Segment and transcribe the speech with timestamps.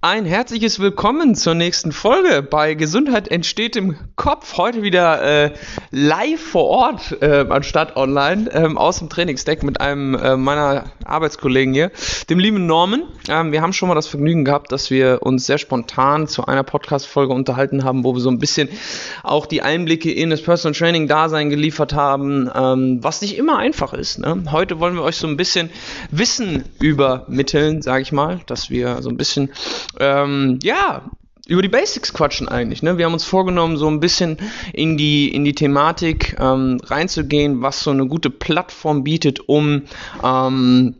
[0.00, 4.56] Ein herzliches Willkommen zur nächsten Folge bei Gesundheit entsteht im Kopf.
[4.56, 5.52] Heute wieder äh,
[5.90, 11.74] live vor Ort äh, anstatt online ähm, aus dem Trainingsdeck mit einem äh, meiner Arbeitskollegen
[11.74, 11.90] hier,
[12.30, 13.08] dem lieben Norman.
[13.28, 16.62] Ähm, wir haben schon mal das Vergnügen gehabt, dass wir uns sehr spontan zu einer
[16.62, 18.68] Podcast-Folge unterhalten haben, wo wir so ein bisschen
[19.24, 23.94] auch die Einblicke in das Personal Training Dasein geliefert haben, ähm, was nicht immer einfach
[23.94, 24.20] ist.
[24.20, 24.44] Ne?
[24.52, 25.70] Heute wollen wir euch so ein bisschen
[26.12, 29.50] Wissen übermitteln, sage ich mal, dass wir so ein bisschen
[29.98, 31.10] ähm, ja,
[31.48, 32.82] über die Basics quatschen eigentlich.
[32.82, 32.98] Ne?
[32.98, 34.36] Wir haben uns vorgenommen, so ein bisschen
[34.72, 39.84] in die, in die Thematik ähm, reinzugehen, was so eine gute Plattform bietet, um
[40.22, 40.94] ähm,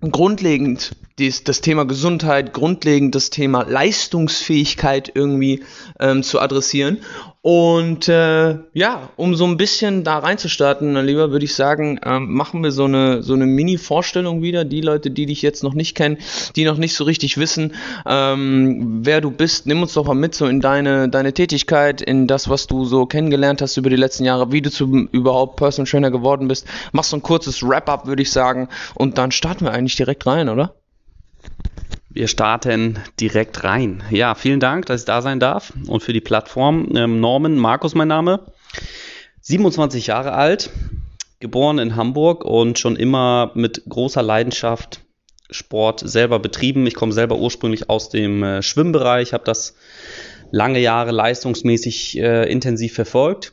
[0.00, 5.64] grundlegend dies, das Thema Gesundheit, grundlegend das Thema Leistungsfähigkeit irgendwie
[5.98, 6.98] ähm, zu adressieren.
[7.50, 12.62] Und äh, ja, um so ein bisschen da reinzustarten, lieber würde ich sagen, ähm, machen
[12.62, 14.66] wir so eine so eine Mini-Vorstellung wieder.
[14.66, 16.18] Die Leute, die dich jetzt noch nicht kennen,
[16.56, 17.72] die noch nicht so richtig wissen,
[18.04, 22.26] ähm, wer du bist, nimm uns doch mal mit so in deine deine Tätigkeit, in
[22.26, 25.90] das, was du so kennengelernt hast über die letzten Jahre, wie du zu überhaupt Personal
[25.90, 26.66] Trainer geworden bist.
[26.92, 30.50] Mach so ein kurzes Wrap-up, würde ich sagen, und dann starten wir eigentlich direkt rein,
[30.50, 30.74] oder?
[32.18, 34.02] Wir starten direkt rein.
[34.10, 36.88] Ja, vielen Dank, dass ich da sein darf und für die Plattform.
[36.96, 38.40] Ähm, Norman, Markus mein Name,
[39.42, 40.70] 27 Jahre alt,
[41.38, 45.02] geboren in Hamburg und schon immer mit großer Leidenschaft
[45.48, 46.88] Sport selber betrieben.
[46.88, 49.76] Ich komme selber ursprünglich aus dem äh, Schwimmbereich, habe das
[50.50, 53.52] lange Jahre leistungsmäßig äh, intensiv verfolgt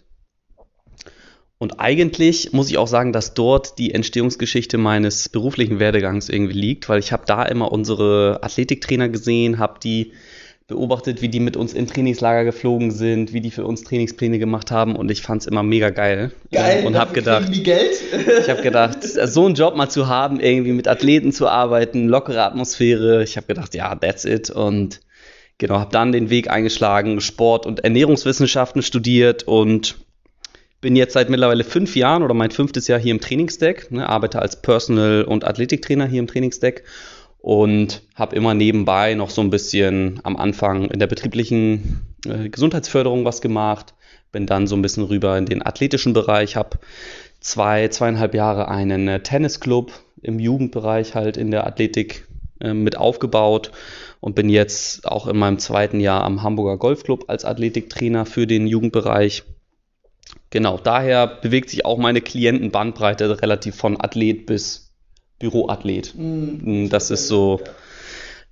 [1.57, 6.89] und eigentlich muss ich auch sagen, dass dort die Entstehungsgeschichte meines beruflichen Werdegangs irgendwie liegt,
[6.89, 10.11] weil ich habe da immer unsere Athletiktrainer gesehen, habe die
[10.67, 14.71] beobachtet, wie die mit uns in Trainingslager geflogen sind, wie die für uns Trainingspläne gemacht
[14.71, 16.31] haben und ich fand es immer mega geil.
[16.51, 16.85] Geil.
[16.85, 21.31] Und habe gedacht, ich habe gedacht, so einen Job mal zu haben, irgendwie mit Athleten
[21.31, 23.23] zu arbeiten, lockere Atmosphäre.
[23.23, 25.01] Ich habe gedacht, ja, that's it und
[25.59, 29.95] genau, habe dann den Weg eingeschlagen, Sport und Ernährungswissenschaften studiert und
[30.85, 34.39] bin jetzt seit mittlerweile fünf Jahren oder mein fünftes Jahr hier im Trainingsdeck, ne, arbeite
[34.39, 36.83] als Personal- und Athletiktrainer hier im Trainingsdeck
[37.39, 43.25] und habe immer nebenbei noch so ein bisschen am Anfang in der betrieblichen äh, Gesundheitsförderung
[43.25, 43.95] was gemacht,
[44.31, 46.77] bin dann so ein bisschen rüber in den athletischen Bereich, habe
[47.39, 52.27] zwei, zweieinhalb Jahre einen äh, Tennisclub im Jugendbereich halt in der Athletik
[52.59, 53.71] äh, mit aufgebaut
[54.19, 58.67] und bin jetzt auch in meinem zweiten Jahr am Hamburger Golfclub als Athletiktrainer für den
[58.67, 59.45] Jugendbereich
[60.49, 64.93] Genau, daher bewegt sich auch meine Klientenbandbreite relativ von Athlet bis
[65.39, 66.13] Büroathlet.
[66.15, 66.89] Mhm.
[66.89, 67.59] Das ist so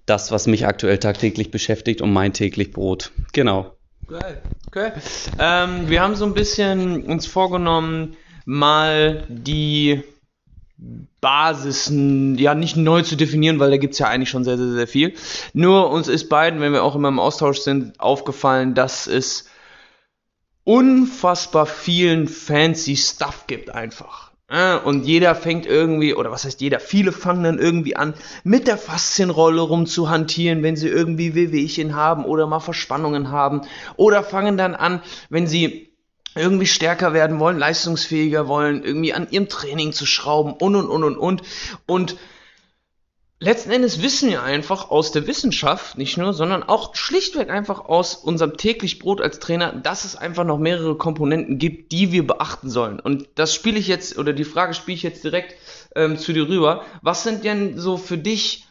[0.05, 3.11] das, was mich aktuell tagtäglich beschäftigt und mein täglich Brot.
[3.31, 3.77] Genau.
[4.07, 4.41] Geil.
[4.67, 4.91] Okay.
[5.39, 10.03] Ähm, wir haben so ein bisschen uns vorgenommen, mal die
[11.21, 14.73] Basis ja nicht neu zu definieren, weil da gibt es ja eigentlich schon sehr, sehr,
[14.73, 15.13] sehr viel.
[15.53, 19.45] Nur uns ist beiden, wenn wir auch immer im Austausch sind, aufgefallen, dass es
[20.63, 24.31] unfassbar vielen fancy Stuff gibt einfach.
[24.85, 28.13] Und jeder fängt irgendwie, oder was heißt jeder, viele fangen dann irgendwie an,
[28.43, 33.61] mit der Faszienrolle rumzuhantieren, wenn sie irgendwie Wehwehchen haben oder mal Verspannungen haben.
[33.95, 35.93] Oder fangen dann an, wenn sie
[36.35, 41.03] irgendwie stärker werden wollen, leistungsfähiger wollen, irgendwie an ihrem Training zu schrauben und und und
[41.03, 41.41] und und.
[41.87, 42.17] Und
[43.43, 48.15] letzten Endes wissen wir einfach aus der Wissenschaft, nicht nur, sondern auch schlichtweg einfach aus
[48.15, 52.69] unserem täglich Brot als Trainer, dass es einfach noch mehrere Komponenten gibt, die wir beachten
[52.69, 52.99] sollen.
[52.99, 55.55] Und das spiele ich jetzt, oder die Frage spiele ich jetzt direkt
[55.95, 56.85] ähm, zu dir rüber.
[57.01, 58.65] Was sind denn so für dich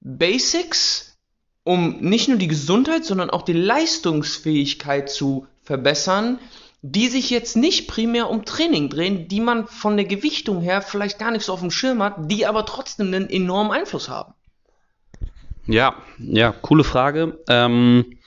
[0.00, 1.16] Basics,
[1.64, 6.38] um nicht nur die Gesundheit, sondern auch die Leistungsfähigkeit zu verbessern,
[6.82, 11.18] die sich jetzt nicht primär um Training drehen, die man von der Gewichtung her vielleicht
[11.18, 14.34] gar nicht so auf dem Schirm hat, die aber trotzdem einen enormen Einfluss haben.
[15.66, 17.38] Ja, ja, coole Frage.
[17.48, 18.18] Ähm,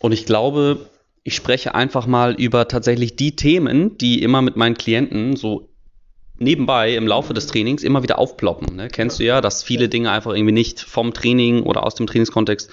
[0.00, 0.88] und ich glaube,
[1.22, 5.68] ich spreche einfach mal über tatsächlich die Themen, die immer mit meinen Klienten so
[6.38, 8.74] nebenbei im Laufe des Trainings immer wieder aufploppen.
[8.74, 8.88] Ne?
[8.88, 12.70] Kennst du ja, dass viele Dinge einfach irgendwie nicht vom Training oder aus dem Trainingskontext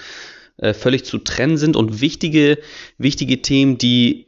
[0.56, 2.58] äh, völlig zu trennen sind und wichtige,
[2.96, 4.27] wichtige Themen, die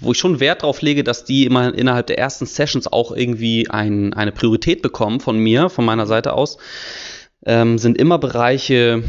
[0.00, 3.70] wo ich schon Wert drauf lege, dass die immer innerhalb der ersten Sessions auch irgendwie
[3.70, 6.58] ein, eine Priorität bekommen von mir, von meiner Seite aus,
[7.46, 9.02] ähm, sind immer Bereiche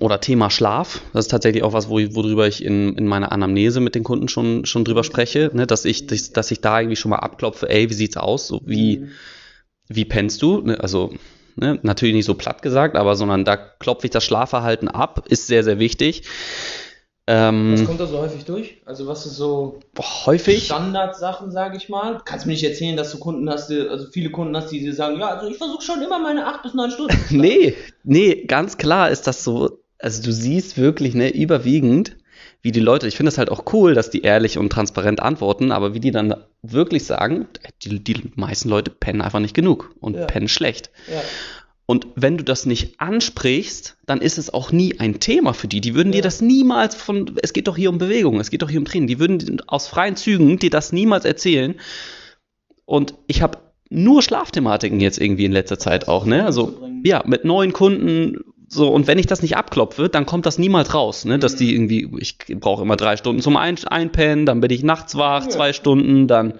[0.00, 1.00] oder Thema Schlaf.
[1.12, 4.28] Das ist tatsächlich auch was, wo, worüber ich in, in meiner Anamnese mit den Kunden
[4.28, 7.68] schon, schon drüber spreche, ne, dass ich, dass, dass ich da irgendwie schon mal abklopfe,
[7.68, 8.48] ey, wie sieht's aus?
[8.48, 9.10] So, wie, mhm.
[9.88, 10.60] wie pennst du?
[10.62, 11.14] Ne, also,
[11.54, 15.46] ne, natürlich nicht so platt gesagt, aber sondern da klopfe ich das Schlafverhalten ab, ist
[15.46, 16.22] sehr, sehr wichtig.
[17.28, 18.76] Ähm, Was kommt da so häufig durch?
[18.84, 20.64] Also was ist so häufig.
[20.66, 22.20] Standardsachen, sage ich mal?
[22.24, 24.94] Kannst mir nicht erzählen, dass du Kunden hast, die- also viele Kunden hast, die dir
[24.94, 27.16] sagen, ja, also ich versuche schon immer meine acht bis neun Stunden.
[27.30, 27.74] Nee,
[28.04, 29.80] nee, ganz klar ist das so.
[29.98, 32.16] Also du siehst wirklich, ne, überwiegend,
[32.62, 35.72] wie die Leute, ich finde das halt auch cool, dass die ehrlich und transparent antworten,
[35.72, 37.48] aber wie die dann wirklich sagen,
[37.82, 40.26] die, die meisten Leute pennen einfach nicht genug und Ja.
[40.26, 40.90] pennen schlecht.
[41.12, 41.22] Ja.
[41.88, 45.80] Und wenn du das nicht ansprichst, dann ist es auch nie ein Thema für die.
[45.80, 46.16] Die würden Ja.
[46.18, 48.84] dir das niemals von, es geht doch hier um Bewegung, es geht doch hier um
[48.84, 51.76] Training, die würden aus freien Zügen dir das niemals erzählen.
[52.86, 56.44] Und ich habe nur Schlafthematiken jetzt irgendwie in letzter Zeit auch, ne?
[56.44, 60.58] Also, ja, mit neuen Kunden, so, und wenn ich das nicht abklopfe, dann kommt das
[60.58, 61.38] niemals raus, ne?
[61.38, 65.14] Dass die irgendwie, ich brauche immer drei Stunden zum Ein Einpennen, dann bin ich nachts
[65.14, 65.50] wach, Ja.
[65.50, 66.54] zwei Stunden, dann,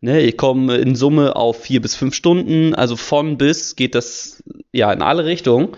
[0.00, 4.42] ne, ich komme in Summe auf vier bis fünf Stunden, also von bis geht das
[4.72, 5.70] ja in alle Richtungen.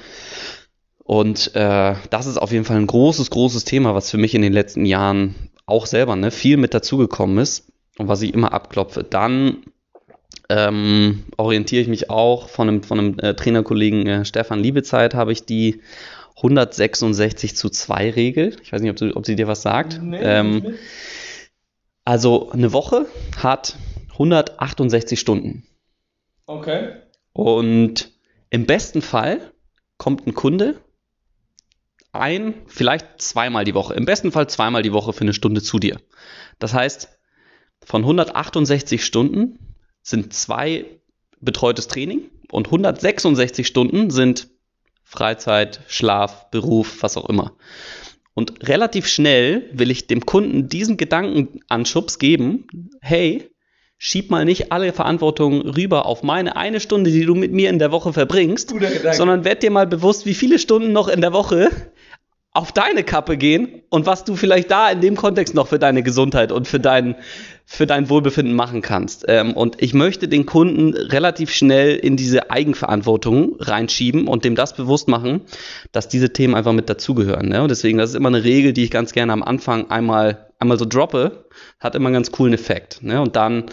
[1.04, 4.42] Und äh, das ist auf jeden Fall ein großes, großes Thema, was für mich in
[4.42, 5.34] den letzten Jahren
[5.66, 9.04] auch selber ne, viel mit dazugekommen ist und was ich immer abklopfe.
[9.04, 9.58] Dann
[10.48, 15.32] ähm, orientiere ich mich auch von einem, von einem äh, Trainerkollegen äh, Stefan Liebezeit, habe
[15.32, 15.80] ich die
[16.36, 18.56] 166 zu 2 Regel.
[18.62, 20.00] Ich weiß nicht, ob, du, ob sie dir was sagt.
[20.02, 20.74] ähm,
[22.04, 23.76] also eine Woche hat
[24.12, 25.66] 168 Stunden.
[26.46, 26.96] okay.
[27.32, 28.12] Und
[28.50, 29.52] im besten Fall
[29.96, 30.78] kommt ein Kunde
[32.12, 35.78] ein, vielleicht zweimal die Woche, im besten Fall zweimal die Woche für eine Stunde zu
[35.78, 35.98] dir.
[36.58, 37.08] Das heißt,
[37.84, 40.84] von 168 Stunden sind zwei
[41.40, 44.48] betreutes Training und 166 Stunden sind
[45.04, 47.56] Freizeit, Schlaf, Beruf, was auch immer.
[48.34, 52.66] Und relativ schnell will ich dem Kunden diesen Gedankenanschubs geben,
[53.00, 53.50] hey,
[54.04, 57.78] schieb mal nicht alle Verantwortung rüber auf meine eine Stunde, die du mit mir in
[57.78, 58.74] der Woche verbringst,
[59.12, 61.70] sondern werd dir mal bewusst, wie viele Stunden noch in der Woche
[62.54, 66.02] auf deine Kappe gehen und was du vielleicht da in dem Kontext noch für deine
[66.02, 67.16] Gesundheit und für dein,
[67.64, 69.24] für dein Wohlbefinden machen kannst.
[69.28, 74.76] Ähm, und ich möchte den Kunden relativ schnell in diese Eigenverantwortung reinschieben und dem das
[74.76, 75.40] bewusst machen,
[75.92, 77.48] dass diese Themen einfach mit dazugehören.
[77.48, 77.62] Ne?
[77.62, 80.78] Und deswegen, das ist immer eine Regel, die ich ganz gerne am Anfang einmal, einmal
[80.78, 81.46] so droppe,
[81.80, 83.02] hat immer einen ganz coolen Effekt.
[83.02, 83.22] Ne?
[83.22, 83.64] Und dann,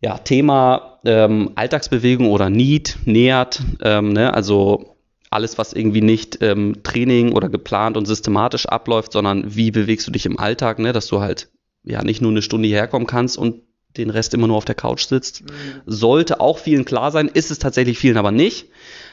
[0.00, 4.32] ja, Thema ähm, Alltagsbewegung oder Need, nähert, ähm, ne?
[4.32, 4.97] also
[5.30, 10.10] alles, was irgendwie nicht ähm, Training oder geplant und systematisch abläuft, sondern wie bewegst du
[10.10, 10.92] dich im Alltag, ne?
[10.92, 11.48] dass du halt
[11.84, 13.62] ja nicht nur eine Stunde hierher kommen kannst und
[13.96, 15.44] den Rest immer nur auf der Couch sitzt.
[15.86, 18.68] Sollte auch vielen klar sein, ist es tatsächlich vielen aber nicht,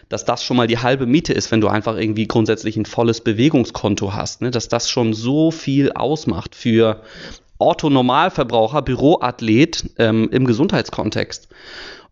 [0.09, 3.21] dass das schon mal die halbe Miete ist, wenn du einfach irgendwie grundsätzlich ein volles
[3.21, 4.51] Bewegungskonto hast, ne?
[4.51, 7.01] dass das schon so viel ausmacht für
[7.57, 11.47] Orthonormalverbraucher, Büroathlet ähm, im Gesundheitskontext.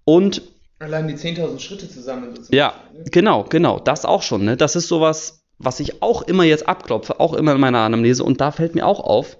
[0.06, 0.42] Und
[0.80, 2.36] Allein die 10.000 Schritte zusammen.
[2.36, 3.10] So ja, Beispiel, ne?
[3.12, 3.80] genau, genau.
[3.80, 4.44] Das auch schon.
[4.44, 4.58] Ne?
[4.58, 8.24] Das ist sowas, was ich auch immer jetzt abklopfe, auch immer in meiner Anamnese.
[8.24, 9.38] Und da fällt mir auch auf,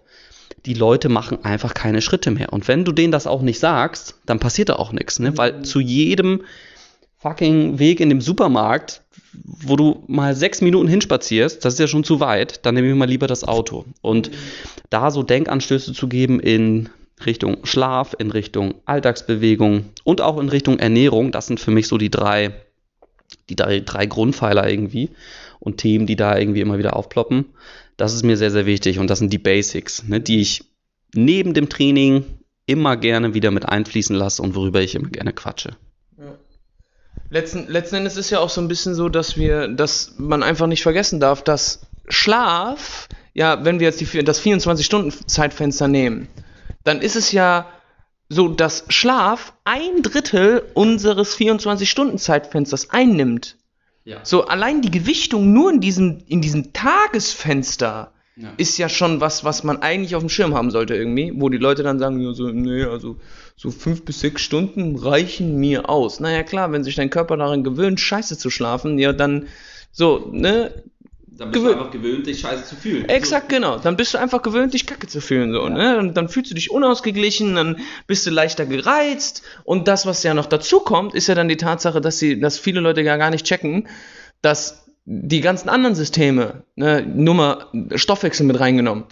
[0.66, 2.54] die Leute machen einfach keine Schritte mehr.
[2.54, 5.20] Und wenn du denen das auch nicht sagst, dann passiert da auch nichts.
[5.20, 5.38] Ne?
[5.38, 6.44] Weil zu jedem
[7.18, 9.02] fucking Weg in dem Supermarkt,
[9.34, 12.96] wo du mal sechs Minuten hinspazierst, das ist ja schon zu weit, dann nehme ich
[12.96, 13.86] mal lieber das Auto.
[14.02, 14.32] Und
[14.90, 16.90] da so Denkanstöße zu geben in
[17.26, 21.98] Richtung Schlaf, in Richtung Alltagsbewegung und auch in Richtung Ernährung, das sind für mich so
[21.98, 22.54] die drei,
[23.50, 25.10] die drei, drei Grundpfeiler irgendwie
[25.60, 27.46] und Themen, die da irgendwie immer wieder aufploppen.
[27.98, 30.66] Das ist mir sehr, sehr wichtig und das sind die Basics, ne, die ich
[31.14, 32.26] neben dem Training
[32.66, 35.76] immer gerne wieder mit einfließen lasse und worüber ich immer gerne quatsche.
[37.30, 40.68] Letzten, letzten Endes ist ja auch so ein bisschen so, dass wir, dass man einfach
[40.68, 46.28] nicht vergessen darf, dass Schlaf, ja, wenn wir jetzt die, das 24-Stunden-Zeitfenster nehmen,
[46.84, 47.68] dann ist es ja
[48.30, 53.58] so, dass Schlaf ein Drittel unseres 24-Stunden-Zeitfensters einnimmt.
[54.06, 54.20] Ja.
[54.24, 58.52] So, allein die Gewichtung nur in diesem, in diesem Tagesfenster Ja.
[58.58, 61.58] ist ja schon was, was man eigentlich auf dem Schirm haben sollte irgendwie, wo die
[61.60, 63.18] Leute dann sagen, ja, so, nee, also
[63.56, 66.20] so fünf bis sechs Stunden reichen mir aus.
[66.20, 69.48] Naja, klar, wenn sich dein Körper daran gewöhnt, scheiße zu schlafen, ja, dann
[69.92, 70.84] so, ne,
[71.44, 73.08] Dann bist du Gewö- einfach gewöhnt, dich scheiße zu fühlen.
[73.10, 73.78] Exakt, genau.
[73.78, 75.54] Dann bist du einfach gewöhnt, dich kacke zu fühlen.
[75.54, 75.98] So, ne?
[75.98, 79.44] Und dann fühlst du dich unausgeglichen, dann bist du leichter gereizt.
[79.64, 82.58] Und das, was ja noch dazu kommt, ist ja dann die Tatsache, dass, sie, dass
[82.58, 83.88] viele Leute ja gar nicht checken,
[84.42, 89.04] dass die ganzen anderen Systeme, ne, nur mal Stoffwechsel mit reingenommen,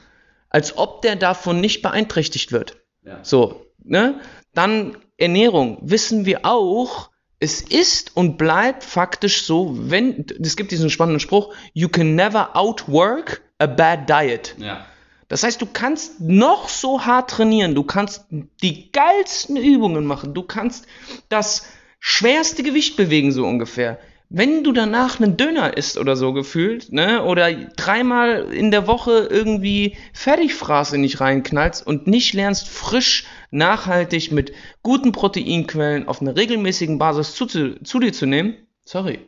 [0.50, 2.78] als ob der davon nicht beeinträchtigt wird.
[3.04, 3.20] Ja.
[3.24, 4.22] So, ne?
[4.54, 5.78] Dann Ernährung.
[5.82, 7.11] Wissen wir auch,
[7.42, 12.56] es ist und bleibt faktisch so, wenn, es gibt diesen spannenden Spruch, you can never
[12.56, 14.56] outwork a bad diet.
[14.60, 14.86] Ja.
[15.28, 18.26] Das heißt, du kannst noch so hart trainieren, du kannst
[18.62, 20.86] die geilsten Übungen machen, du kannst
[21.30, 21.66] das
[22.00, 23.98] schwerste Gewicht bewegen, so ungefähr.
[24.34, 29.28] wenn du danach einen Döner isst oder so gefühlt, ne, oder dreimal in der Woche
[29.30, 36.98] irgendwie Fertigfraße nicht reinknallst und nicht lernst, frisch, nachhaltig mit guten Proteinquellen auf einer regelmäßigen
[36.98, 39.20] Basis zu, zu, dir zu nehmen, sorry,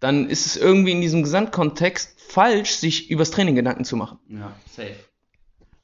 [0.00, 4.18] dann ist es irgendwie in diesem Gesamtkontext falsch, sich übers Training Gedanken zu machen.
[4.28, 4.96] Ja, safe.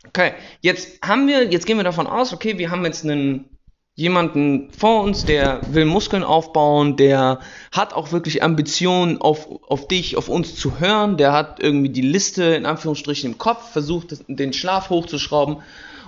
[0.09, 3.49] Okay, jetzt haben wir, jetzt gehen wir davon aus, okay, wir haben jetzt einen
[3.95, 10.17] jemanden vor uns, der will Muskeln aufbauen, der hat auch wirklich Ambitionen auf, auf dich,
[10.17, 14.53] auf uns zu hören, der hat irgendwie die Liste in Anführungsstrichen im Kopf, versucht den
[14.53, 15.59] Schlaf hochzuschrauben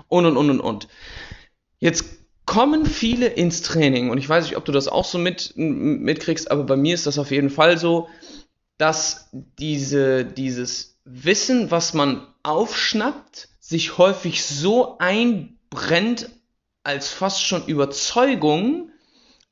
[0.08, 0.88] und und und und und.
[1.84, 2.06] Jetzt
[2.46, 6.50] kommen viele ins Training und ich weiß nicht, ob du das auch so mit, mitkriegst,
[6.50, 8.08] aber bei mir ist das auf jeden Fall so,
[8.78, 16.30] dass diese, dieses Wissen, was man aufschnappt, sich häufig so einbrennt
[16.84, 18.88] als fast schon Überzeugung,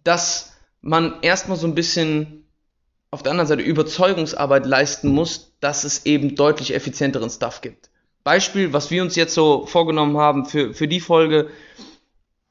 [0.03, 2.47] dass man erstmal so ein bisschen
[3.11, 7.91] auf der anderen Seite Überzeugungsarbeit leisten muss, dass es eben deutlich effizienteren Stuff gibt.
[8.25, 11.51] Beispiel, was wir uns jetzt so vorgenommen haben für, für die Folge,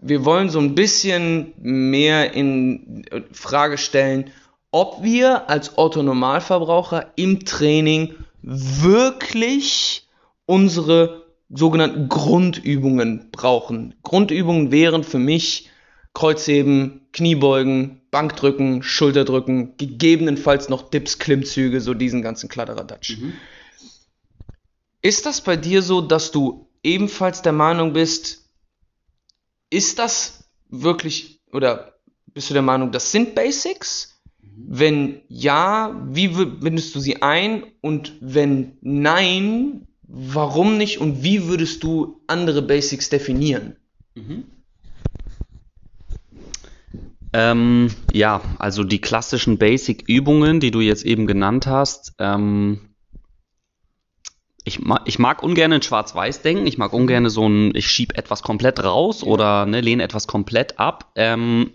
[0.02, 4.32] wir wollen so ein bisschen mehr in Frage stellen,
[4.72, 10.08] ob wir als Autonormalverbraucher im Training wirklich
[10.46, 13.94] unsere sogenannten Grundübungen brauchen.
[14.04, 15.70] Grundübungen wären für mich
[16.14, 23.18] Kreuzheben, Kniebeugen, Bankdrücken, Schulterdrücken, gegebenenfalls noch Dips, Klimmzüge, so diesen ganzen Kladderadatsch.
[23.18, 23.34] Mhm.
[25.02, 28.41] Ist das bei dir so, dass du ebenfalls der Meinung bist,
[29.72, 31.96] ist das wirklich, oder
[32.28, 34.22] bist du der Meinung, das sind Basics?
[34.42, 34.66] Mhm.
[34.68, 37.64] Wenn ja, wie bindest du sie ein?
[37.82, 43.78] Und wenn nein, warum nicht und wie würdest du andere Basics definieren?
[44.14, 44.44] Mhm.
[47.34, 52.91] Ähm, ja, also die klassischen Basic-Übungen, die du jetzt eben genannt hast, ähm,
[54.64, 58.18] ich, mag, ich mag ungern in Schwarz-Weiß denken, ich mag ungern so ein, ich schieb
[58.18, 59.28] etwas komplett raus ja.
[59.28, 61.12] oder ne, lehne etwas komplett ab.
[61.16, 61.72] Ähm,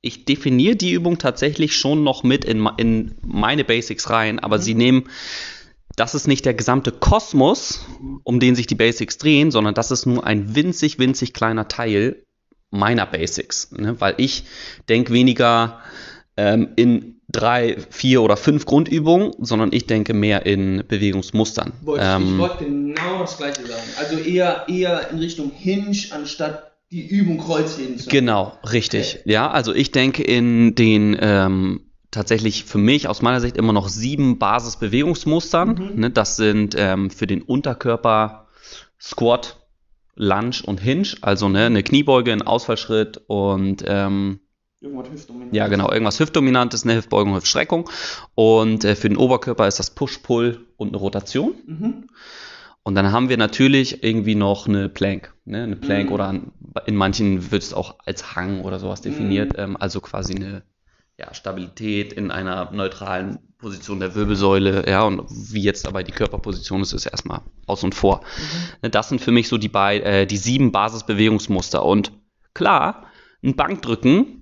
[0.00, 4.62] ich definiere die Übung tatsächlich schon noch mit in, in meine Basics rein, aber mhm.
[4.62, 5.04] sie nehmen
[5.96, 7.86] das ist nicht der gesamte Kosmos,
[8.24, 12.24] um den sich die Basics drehen, sondern das ist nur ein winzig, winzig kleiner Teil
[12.70, 13.72] meiner Basics.
[13.72, 14.00] Ne?
[14.00, 14.44] Weil ich
[14.88, 15.80] denke weniger
[16.36, 21.72] ähm, in drei, vier oder fünf Grundübungen, sondern ich denke mehr in Bewegungsmustern.
[21.82, 23.82] Wollte, ähm, ich wollte genau das gleiche sagen.
[23.98, 29.20] Also eher, eher in Richtung Hinge anstatt die Übung Kreuzheben zu Genau, richtig.
[29.20, 29.32] Okay.
[29.32, 33.88] Ja, also ich denke in den ähm, tatsächlich für mich aus meiner Sicht immer noch
[33.88, 35.68] sieben Basisbewegungsmustern.
[35.94, 36.00] Mhm.
[36.00, 38.46] Ne, das sind ähm, für den Unterkörper
[39.00, 39.56] Squat,
[40.14, 44.40] Lunge und Hinge, also ne, eine Kniebeuge, ein Ausfallschritt und ähm,
[44.82, 45.56] Irgendwas Hüftdominantes.
[45.56, 47.88] Ja, genau, irgendwas Hüftdominantes, eine Hüftbeugung, Hüftstreckung.
[48.34, 51.54] Und äh, für den Oberkörper ist das Push-Pull und eine Rotation.
[51.66, 52.06] Mhm.
[52.82, 55.34] Und dann haben wir natürlich irgendwie noch eine Plank.
[55.44, 55.62] Ne?
[55.62, 56.12] Eine Plank mhm.
[56.12, 56.40] oder
[56.86, 59.52] in manchen wird es auch als Hang oder sowas definiert.
[59.52, 59.62] Mhm.
[59.62, 60.64] Ähm, also quasi eine
[61.16, 66.82] ja, Stabilität in einer neutralen Position der Wirbelsäule, ja, und wie jetzt dabei die Körperposition
[66.82, 68.22] ist, ist erstmal aus und vor.
[68.82, 68.90] Mhm.
[68.90, 71.84] Das sind für mich so die, bei, äh, die sieben Basisbewegungsmuster.
[71.84, 72.10] Und
[72.54, 73.06] klar,
[73.44, 74.41] ein Bankdrücken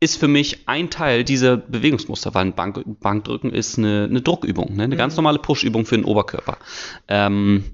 [0.00, 4.74] ist für mich ein Teil dieser Bewegungsmuster, weil ein Bank, Bankdrücken ist eine, eine Druckübung,
[4.74, 4.84] ne?
[4.84, 4.98] eine mhm.
[4.98, 6.56] ganz normale Push-Übung für den Oberkörper.
[7.06, 7.64] Ähm,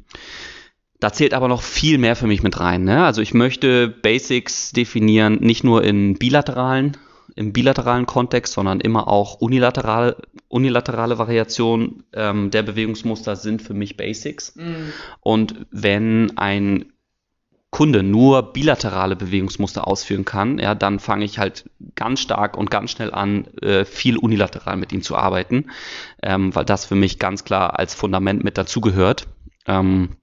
[0.99, 2.85] da zählt aber noch viel mehr für mich mit rein.
[2.85, 3.04] Ne?
[3.04, 6.97] Also ich möchte Basics definieren, nicht nur in bilateralen
[7.37, 10.16] im bilateralen Kontext, sondern immer auch unilaterale,
[10.49, 14.56] unilaterale Variationen ähm, der Bewegungsmuster sind für mich Basics.
[14.56, 14.92] Mhm.
[15.21, 16.87] Und wenn ein
[17.76, 22.90] Kunde nur bilaterale Bewegungsmuster ausführen kann, ja, dann fange ich halt ganz stark und ganz
[22.90, 25.66] schnell an, äh, viel unilateral mit ihm zu arbeiten,
[26.23, 29.26] ähm, weil das für mich ganz klar als Fundament mit dazugehört.
[29.66, 30.16] Ähm,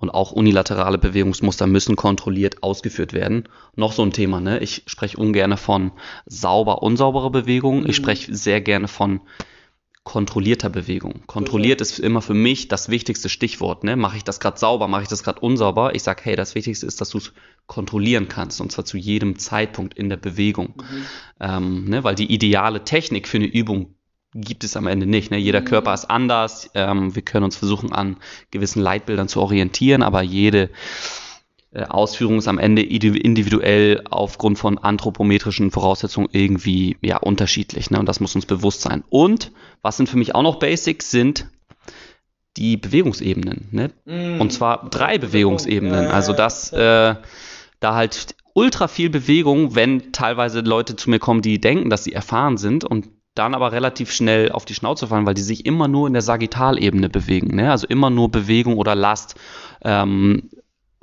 [0.00, 3.48] und auch unilaterale Bewegungsmuster müssen kontrolliert ausgeführt werden.
[3.74, 4.58] Noch so ein Thema, ne?
[4.58, 5.92] Ich spreche ungern von
[6.26, 7.86] sauber, unsauberer Bewegung.
[7.86, 8.02] Ich mhm.
[8.02, 9.22] spreche sehr gerne von
[10.04, 11.22] kontrollierter Bewegung.
[11.26, 13.84] Kontrolliert ist immer für mich das wichtigste Stichwort.
[13.84, 13.96] Ne?
[13.96, 15.94] Mache ich das gerade sauber, mache ich das gerade unsauber?
[15.94, 17.32] Ich sage, hey, das Wichtigste ist, dass du es
[17.66, 20.74] kontrollieren kannst und zwar zu jedem Zeitpunkt in der Bewegung.
[20.76, 21.06] Mhm.
[21.40, 22.02] Ähm, ne?
[22.02, 23.94] Weil die ideale Technik für eine Übung
[24.32, 25.30] gibt es am Ende nicht.
[25.30, 25.38] Ne?
[25.38, 25.66] Jeder mhm.
[25.66, 26.70] Körper ist anders.
[26.74, 28.16] Ähm, wir können uns versuchen, an
[28.50, 30.70] gewissen Leitbildern zu orientieren, aber jede
[31.72, 37.90] Ausführung ist am Ende individuell aufgrund von anthropometrischen Voraussetzungen irgendwie ja unterschiedlich.
[37.90, 38.00] Ne?
[38.00, 39.04] Und das muss uns bewusst sein.
[39.08, 41.46] Und was sind für mich auch noch Basics, sind
[42.56, 43.68] die Bewegungsebenen.
[43.70, 43.90] Ne?
[44.04, 44.40] Mm.
[44.40, 46.08] Und zwar drei Bewegungsebenen.
[46.08, 47.14] Also das, äh,
[47.78, 52.12] da halt ultra viel Bewegung, wenn teilweise Leute zu mir kommen, die denken, dass sie
[52.12, 55.86] erfahren sind und dann aber relativ schnell auf die Schnauze fallen, weil die sich immer
[55.86, 57.54] nur in der Sagittalebene bewegen.
[57.54, 57.70] Ne?
[57.70, 59.36] Also immer nur Bewegung oder Last
[59.82, 60.50] ähm,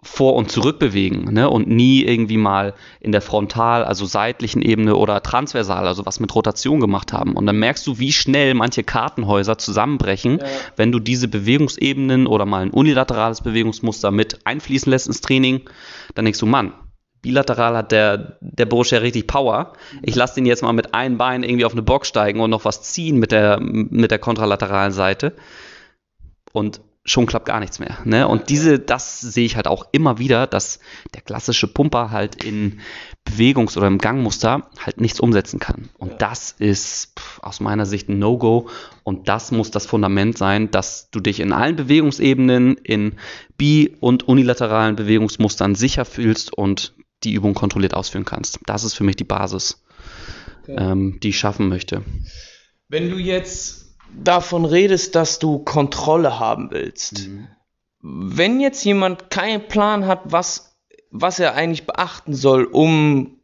[0.04, 1.50] vor und zurück bewegen ne?
[1.50, 6.34] und nie irgendwie mal in der frontal, also seitlichen Ebene oder transversal, also was mit
[6.36, 7.34] Rotation gemacht haben.
[7.34, 10.46] Und dann merkst du, wie schnell manche Kartenhäuser zusammenbrechen, ja.
[10.76, 15.62] wenn du diese Bewegungsebenen oder mal ein unilaterales Bewegungsmuster mit einfließen lässt ins Training.
[16.14, 16.74] Dann denkst du, Mann,
[17.24, 19.74] bilateral hat der, der Bursche ja richtig Power.
[20.04, 22.66] Ich lasse den jetzt mal mit einem Bein irgendwie auf eine Box steigen und noch
[22.66, 25.34] was ziehen mit der, mit der kontralateralen Seite.
[26.54, 27.98] Und schon klappt gar nichts mehr.
[28.04, 28.28] Ne?
[28.28, 30.80] Und diese, das sehe ich halt auch immer wieder, dass
[31.14, 32.82] der klassische Pumper halt in
[33.26, 35.90] Bewegungs- oder im Gangmuster halt nichts umsetzen kann.
[35.98, 36.18] Und ja.
[36.18, 38.70] das ist pff, aus meiner Sicht ein No-Go.
[39.04, 43.14] Und das muss das Fundament sein, dass du dich in allen Bewegungsebenen, in
[43.58, 48.60] bi- und unilateralen Bewegungsmustern sicher fühlst und die Übung kontrolliert ausführen kannst.
[48.66, 49.82] Das ist für mich die Basis,
[50.64, 50.76] okay.
[50.78, 52.04] ähm, die ich schaffen möchte.
[52.90, 57.48] Wenn du jetzt davon redest, dass du Kontrolle haben willst, mhm.
[58.02, 60.78] wenn jetzt jemand keinen Plan hat, was,
[61.12, 63.40] was er eigentlich beachten soll, um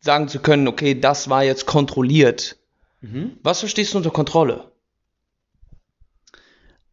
[0.00, 2.56] sagen zu können, okay, das war jetzt kontrolliert,
[3.00, 3.36] mhm.
[3.42, 4.72] was verstehst du unter Kontrolle?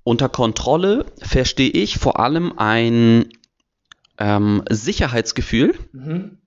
[0.03, 3.29] Unter Kontrolle verstehe ich vor allem ein
[4.17, 6.37] ähm, Sicherheitsgefühl, mhm.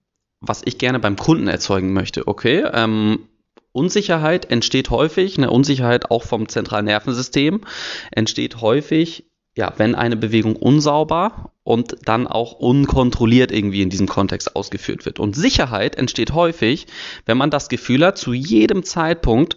[0.41, 2.27] was ich gerne beim Kunden erzeugen möchte.
[2.27, 3.29] Okay, ähm,
[3.73, 7.63] Unsicherheit entsteht häufig, eine Unsicherheit auch vom zentralen Nervensystem
[8.11, 14.57] entsteht häufig, ja, wenn eine Bewegung unsauber und dann auch unkontrolliert irgendwie in diesem Kontext
[14.57, 15.21] ausgeführt wird.
[15.21, 16.87] Und Sicherheit entsteht häufig,
[17.27, 19.57] wenn man das Gefühl hat, zu jedem Zeitpunkt,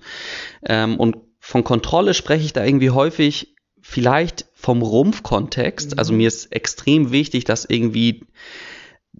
[0.65, 5.91] ähm, und von Kontrolle spreche ich da irgendwie häufig vielleicht vom Rumpfkontext.
[5.91, 5.99] Mhm.
[5.99, 8.25] Also mir ist extrem wichtig, dass irgendwie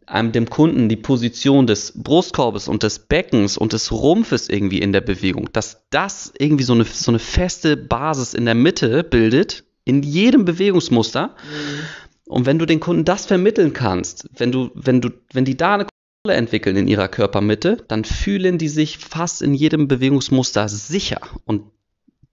[0.06, 4.92] einem dem Kunden die Position des Brustkorbes und des Beckens und des Rumpfes irgendwie in
[4.92, 9.64] der Bewegung, dass das irgendwie so eine, so eine feste Basis in der Mitte bildet,
[9.86, 11.28] in jedem Bewegungsmuster.
[11.28, 11.80] Mhm.
[12.26, 15.76] Und wenn du den Kunden das vermitteln kannst, wenn du, wenn du, wenn die da
[15.76, 21.20] eine Kontrolle entwickeln in ihrer Körpermitte, dann fühlen die sich fast in jedem Bewegungsmuster sicher.
[21.46, 21.64] Und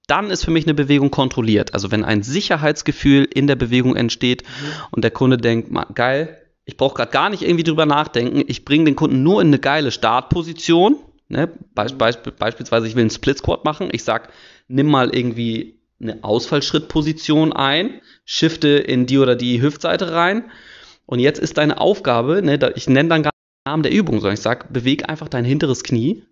[0.07, 1.75] dann ist für mich eine Bewegung kontrolliert.
[1.75, 4.85] Also wenn ein Sicherheitsgefühl in der Bewegung entsteht mhm.
[4.90, 8.42] und der Kunde denkt, geil, ich brauche gerade gar nicht irgendwie drüber nachdenken.
[8.46, 10.96] Ich bringe den Kunden nur in eine geile Startposition.
[11.28, 11.49] Ne?
[11.75, 13.88] Beisp beisp beispielsweise, ich will einen Split Squat machen.
[13.92, 14.28] Ich sage,
[14.68, 20.50] nimm mal irgendwie eine Ausfallschrittposition ein, shifte in die oder die Hüftseite rein.
[21.06, 24.20] Und jetzt ist deine Aufgabe, ne, ich nenne dann gar nicht den Namen der Übung,
[24.20, 26.25] sondern ich sage, bewege einfach dein hinteres Knie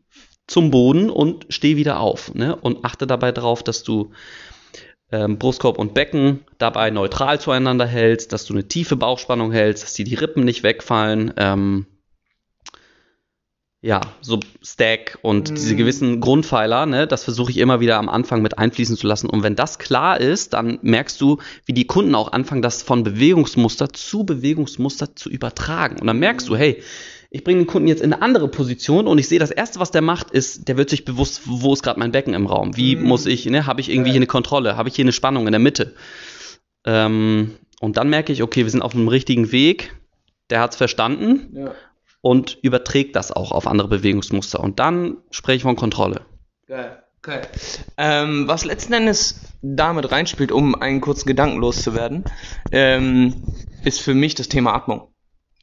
[0.47, 2.35] zum Boden und steh wieder auf.
[2.35, 2.57] Ne?
[2.57, 4.13] Und achte dabei darauf, dass du
[5.11, 9.95] ähm, Brustkorb und Becken dabei neutral zueinander hältst, dass du eine tiefe Bauchspannung hältst, dass
[9.95, 11.33] dir die Rippen nicht wegfallen.
[11.37, 11.87] Ähm,
[13.81, 15.55] ja, so Stack und mm.
[15.55, 19.31] diese gewissen Grundpfeiler, ne, das versuche ich immer wieder am Anfang mit einfließen zu lassen.
[19.31, 23.05] Und wenn das klar ist, dann merkst du, wie die Kunden auch anfangen, das von
[23.05, 26.01] Bewegungsmuster zu Bewegungsmuster zu übertragen.
[26.01, 26.83] Und dann merkst du, hey,
[27.31, 29.91] ich bringe den Kunden jetzt in eine andere Position und ich sehe, das Erste, was
[29.91, 32.77] der macht, ist, der wird sich bewusst, wo ist gerade mein Becken im Raum?
[32.77, 33.05] Wie mhm.
[33.05, 34.77] muss ich, ne, habe ich irgendwie hier eine Kontrolle?
[34.77, 35.95] Habe ich hier eine Spannung in der Mitte?
[36.87, 39.95] Ähm, und dann merke ich, okay, wir sind auf einem richtigen Weg.
[40.49, 41.75] Der hat es verstanden ja.
[42.23, 44.61] und überträgt das auch auf andere Bewegungsmuster.
[44.61, 46.23] Und dann spreche ich von Kontrolle.
[46.67, 47.03] Geil.
[47.19, 47.43] Okay.
[47.99, 52.25] Ähm, was letzten Endes damit reinspielt, um einen kurzen Gedanken loszuwerden,
[52.73, 53.43] ähm,
[53.85, 55.09] ist für mich das Thema Atmung.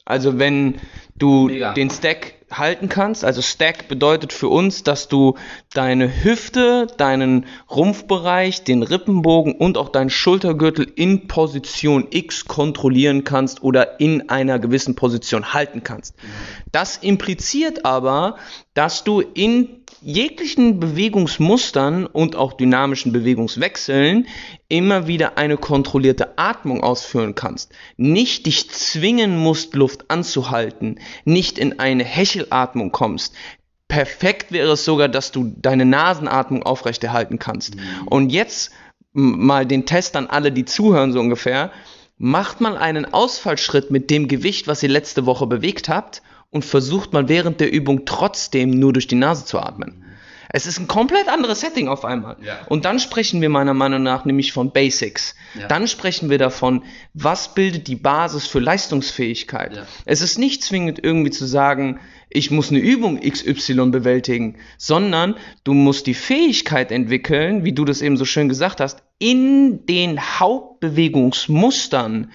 [0.03, 0.75] Also wenn
[1.17, 1.73] du Mega.
[1.73, 5.35] den Stack halten kannst, also Stack bedeutet für uns, dass du
[5.73, 13.63] deine Hüfte, deinen Rumpfbereich, den Rippenbogen und auch deinen Schultergürtel in Position X kontrollieren kannst
[13.63, 16.15] oder in einer gewissen Position halten kannst.
[16.71, 18.37] Das impliziert aber,
[18.73, 24.27] dass du in jeglichen Bewegungsmustern und auch dynamischen Bewegungswechseln
[24.69, 27.71] immer wieder eine kontrollierte Atmung ausführen kannst.
[27.97, 33.33] Nicht dich zwingen musst, Luft anzuhalten, nicht in eine Hechelatmung kommst.
[33.87, 37.75] Perfekt wäre es sogar, dass du deine Nasenatmung aufrechterhalten kannst.
[37.75, 38.07] Mhm.
[38.07, 38.71] Und jetzt
[39.11, 41.71] mal den Test an alle, die zuhören, so ungefähr.
[42.17, 46.21] Macht mal einen Ausfallschritt mit dem Gewicht, was ihr letzte Woche bewegt habt
[46.55, 50.05] und versucht mal während der Übung trotzdem nur durch die Nase zu atmen.
[50.47, 52.37] Es ist ein komplett anderes Setting auf einmal.
[52.41, 52.59] Ja.
[52.69, 55.35] Und dann sprechen wir meiner Meinung nach nämlich von Basics.
[55.59, 55.67] Ja.
[55.67, 59.75] Dann sprechen wir davon, was bildet die Basis für Leistungsfähigkeit.
[59.75, 59.85] Ja.
[60.05, 65.73] Es ist nicht zwingend irgendwie zu sagen, ich muss eine Übung XY bewältigen, sondern du
[65.73, 72.31] musst die Fähigkeit entwickeln, wie du das eben so schön gesagt hast, in den Hauptbewegungsmustern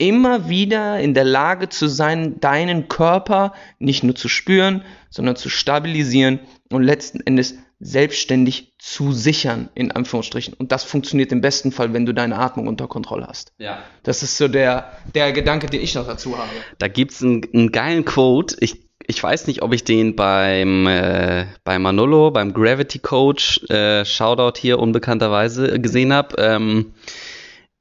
[0.00, 5.50] immer wieder in der Lage zu sein, deinen Körper nicht nur zu spüren, sondern zu
[5.50, 6.40] stabilisieren
[6.72, 10.54] und letzten Endes selbstständig zu sichern, in Anführungsstrichen.
[10.54, 13.52] Und das funktioniert im besten Fall, wenn du deine Atmung unter Kontrolle hast.
[13.58, 13.82] Ja.
[14.02, 16.50] Das ist so der, der Gedanke, den ich noch dazu habe.
[16.78, 18.56] Da gibt's einen, einen geilen Quote.
[18.60, 24.04] Ich, ich weiß nicht, ob ich den beim äh, bei Manolo, beim Gravity Coach, äh,
[24.04, 26.36] Shoutout hier unbekannterweise gesehen habe.
[26.38, 26.92] Ähm,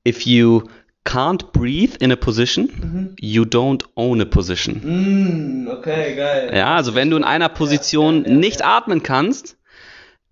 [0.07, 0.63] if you
[1.05, 4.81] can't breathe in a position, you don't own a position.
[4.83, 6.51] Mm, okay, geil.
[6.55, 9.57] Ja, also wenn du in einer Position nicht atmen kannst,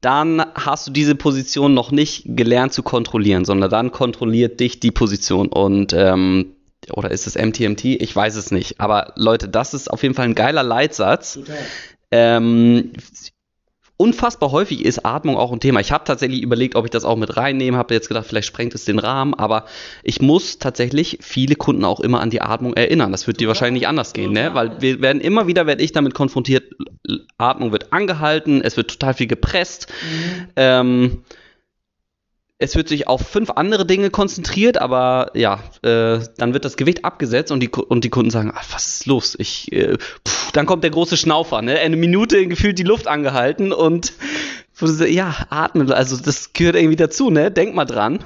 [0.01, 4.91] dann hast du diese Position noch nicht gelernt zu kontrollieren, sondern dann kontrolliert dich die
[4.91, 6.53] Position und ähm,
[6.93, 7.85] oder ist es MTMT?
[7.85, 8.79] Ich weiß es nicht.
[8.79, 11.39] Aber Leute, das ist auf jeden Fall ein geiler Leitsatz.
[12.11, 12.93] Ähm,
[13.97, 15.79] unfassbar häufig ist Atmung auch ein Thema.
[15.79, 18.75] Ich habe tatsächlich überlegt, ob ich das auch mit reinnehme, habe jetzt gedacht, vielleicht sprengt
[18.75, 19.65] es den Rahmen, aber
[20.03, 23.11] ich muss tatsächlich viele Kunden auch immer an die Atmung erinnern.
[23.11, 24.53] Das wird dir wahrscheinlich nicht anders gehen, ne?
[24.53, 26.75] Weil wir werden immer wieder werde ich damit konfrontiert,
[27.37, 29.87] Atmung wird angehalten, es wird total viel gepresst.
[30.55, 31.23] Ähm,
[32.59, 37.05] es wird sich auf fünf andere Dinge konzentriert, aber ja, äh, dann wird das Gewicht
[37.05, 39.35] abgesetzt und die, und die Kunden sagen, ah, was ist los?
[39.37, 41.77] Ich, äh, pff, dann kommt der große Schnaufer, ne?
[41.79, 44.13] Eine Minute gefühlt die Luft angehalten und
[45.07, 47.51] ja, atmen, also das gehört irgendwie dazu, ne?
[47.51, 48.19] Denk mal dran.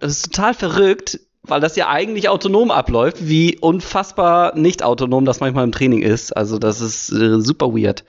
[0.00, 5.40] Das ist total verrückt, weil das ja eigentlich autonom abläuft, wie unfassbar nicht autonom das
[5.40, 6.34] manchmal im Training ist.
[6.34, 8.04] Also das ist äh, super weird.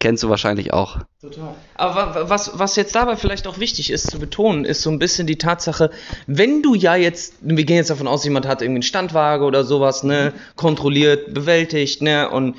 [0.00, 0.98] Kennst du wahrscheinlich auch.
[1.20, 1.54] Total.
[1.74, 4.90] Aber wa- wa- was, was jetzt dabei vielleicht auch wichtig ist zu betonen, ist so
[4.90, 5.90] ein bisschen die Tatsache,
[6.26, 9.64] wenn du ja jetzt, wir gehen jetzt davon aus, jemand hat irgendwie einen Standwaage oder
[9.64, 12.56] sowas, ne, kontrolliert, bewältigt, ne, und,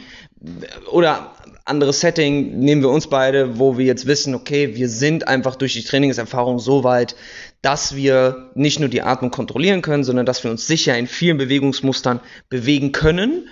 [0.91, 1.31] oder
[1.65, 5.73] anderes Setting, nehmen wir uns beide, wo wir jetzt wissen, okay, wir sind einfach durch
[5.73, 7.15] die Trainingserfahrung so weit,
[7.62, 11.38] dass wir nicht nur die Atmung kontrollieren können, sondern dass wir uns sicher in vielen
[11.38, 13.50] Bewegungsmustern bewegen können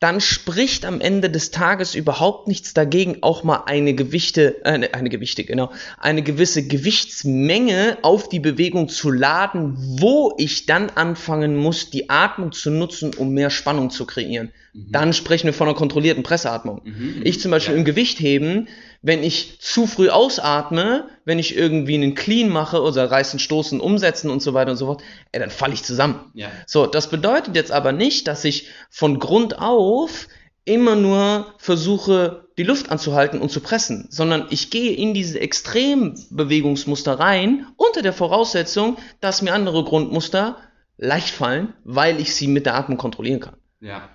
[0.00, 4.94] dann spricht am Ende des Tages überhaupt nichts dagegen, auch mal eine Gewichte, äh, eine,
[4.94, 11.56] eine Gewichte, genau, eine gewisse Gewichtsmenge auf die Bewegung zu laden, wo ich dann anfangen
[11.56, 14.52] muss, die Atmung zu nutzen, um mehr Spannung zu kreieren.
[14.72, 16.82] Dann sprechen wir von einer kontrollierten Presseatmung.
[17.24, 18.68] Ich zum Beispiel im Gewichtheben,
[19.00, 24.30] wenn ich zu früh ausatme, wenn ich irgendwie einen Clean mache oder reißen, stoßen, umsetzen
[24.30, 26.30] und so weiter und so fort, ey, dann falle ich zusammen.
[26.34, 26.48] Ja.
[26.66, 30.28] So, das bedeutet jetzt aber nicht, dass ich von Grund auf
[30.64, 37.18] immer nur versuche, die Luft anzuhalten und zu pressen, sondern ich gehe in diese Extrembewegungsmuster
[37.18, 40.56] rein, unter der Voraussetzung, dass mir andere Grundmuster
[40.98, 43.56] leicht fallen, weil ich sie mit der Atmung kontrollieren kann.
[43.80, 44.10] Ja,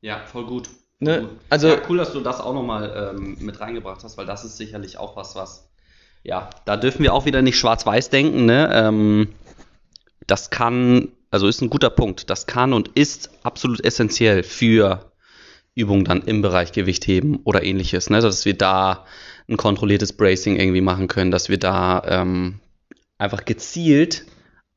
[0.00, 0.68] ja, voll gut.
[1.00, 1.28] Ne?
[1.50, 4.56] Also- ja, cool, dass du das auch nochmal ähm, mit reingebracht hast, weil das ist
[4.56, 5.68] sicherlich auch was, was.
[6.22, 8.70] Ja, da dürfen wir auch wieder nicht schwarz-weiß denken, ne?
[8.72, 9.28] Ähm,
[10.26, 15.12] das kann, also ist ein guter Punkt, das kann und ist absolut essentiell für
[15.74, 18.20] Übungen dann im Bereich Gewichtheben oder ähnliches, ne?
[18.20, 19.04] Dass wir da
[19.48, 22.60] ein kontrolliertes Bracing irgendwie machen können, dass wir da ähm,
[23.18, 24.24] einfach gezielt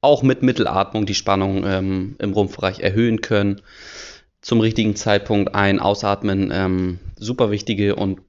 [0.02, 3.62] auch mit Mittelatmung die Spannung ähm, im Rumpfbereich erhöhen können
[4.48, 8.22] zum richtigen Zeitpunkt ein, ausatmen, ähm, super wichtige und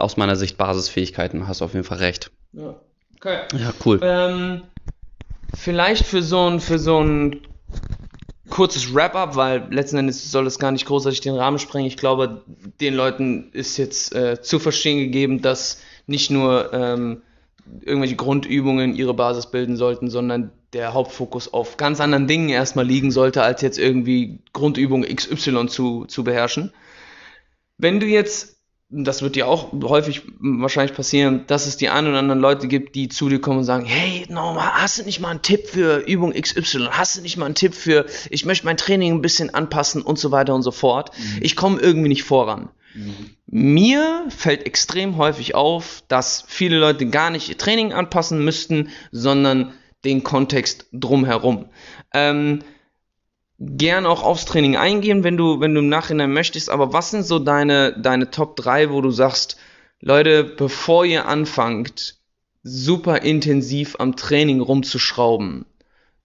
[0.00, 2.32] aus meiner Sicht Basisfähigkeiten, hast du auf jeden Fall recht.
[2.54, 2.74] Ja.
[3.14, 3.38] Okay.
[3.56, 4.00] Ja, cool.
[4.02, 4.62] Ähm,
[5.54, 7.42] vielleicht für so ein, für so ein
[8.50, 11.86] kurzes Wrap-up, weil letzten Endes soll es gar nicht großartig den Rahmen sprengen.
[11.86, 12.42] Ich glaube,
[12.80, 17.22] den Leuten ist jetzt äh, zu verstehen gegeben, dass nicht nur ähm,
[17.80, 23.10] irgendwelche Grundübungen ihre Basis bilden sollten, sondern der Hauptfokus auf ganz anderen Dingen erstmal liegen
[23.10, 26.72] sollte, als jetzt irgendwie Grundübung XY zu, zu beherrschen.
[27.78, 28.56] Wenn du jetzt,
[28.90, 32.94] das wird dir auch häufig wahrscheinlich passieren, dass es die ein oder anderen Leute gibt,
[32.96, 35.98] die zu dir kommen und sagen, hey, Norma, hast du nicht mal einen Tipp für
[35.98, 36.88] Übung XY?
[36.90, 40.18] Hast du nicht mal einen Tipp für, ich möchte mein Training ein bisschen anpassen und
[40.18, 41.10] so weiter und so fort.
[41.40, 42.68] Ich komme irgendwie nicht voran.
[43.46, 49.72] Mir fällt extrem häufig auf, dass viele Leute gar nicht ihr Training anpassen müssten, sondern
[50.04, 51.70] den Kontext drumherum.
[52.12, 52.60] Ähm,
[53.58, 57.24] gern auch aufs Training eingehen, wenn du, wenn du im Nachhinein möchtest, aber was sind
[57.24, 59.56] so deine, deine Top 3, wo du sagst,
[60.00, 62.16] Leute, bevor ihr anfangt,
[62.62, 65.66] super intensiv am Training rumzuschrauben,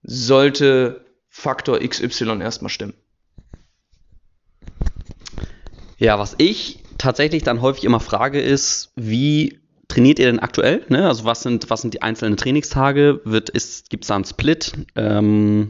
[0.02, 2.94] sollte Faktor XY erstmal stimmen.
[5.98, 9.59] Ja, was ich tatsächlich dann häufig immer frage, ist, wie
[9.90, 10.82] trainiert ihr denn aktuell?
[10.88, 11.06] Ne?
[11.06, 13.20] Also was sind, was sind die einzelnen Trainingstage?
[13.24, 13.54] Gibt
[14.04, 14.72] es da einen Split?
[14.96, 15.68] Ähm,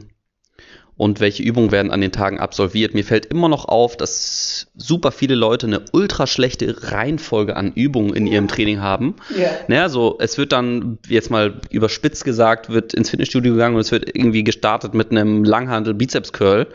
[0.97, 2.93] und welche Übungen werden an den Tagen absolviert?
[2.93, 8.13] Mir fällt immer noch auf, dass super viele Leute eine ultra schlechte Reihenfolge an Übungen
[8.13, 9.15] in ihrem Training haben.
[9.35, 9.49] Ja.
[9.67, 13.91] Ne, also es wird dann, jetzt mal überspitzt gesagt, wird ins Fitnessstudio gegangen und es
[13.91, 16.67] wird irgendwie gestartet mit einem Langhandel Bizeps Curl.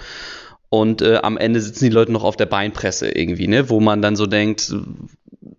[0.71, 3.71] Und äh, am Ende sitzen die Leute noch auf der Beinpresse irgendwie, ne?
[3.71, 4.75] wo man dann so denkt,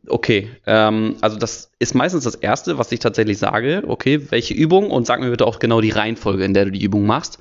[0.09, 4.91] okay, ähm, also das ist meistens das Erste, was ich tatsächlich sage, okay, welche Übung
[4.91, 7.39] und sag mir bitte auch genau die Reihenfolge, in der du die Übung machst.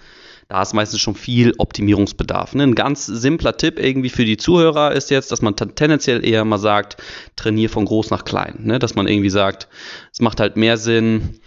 [0.48, 2.54] Da ist meistens schon viel Optimierungsbedarf.
[2.54, 2.62] Ne?
[2.62, 6.58] Ein ganz simpler Tipp irgendwie für die Zuhörer ist jetzt, dass man tendenziell eher mal
[6.58, 7.02] sagt,
[7.34, 8.60] trainier von groß nach klein.
[8.60, 8.78] Ne?
[8.78, 9.66] Dass man irgendwie sagt,
[10.12, 11.40] es macht halt mehr Sinn,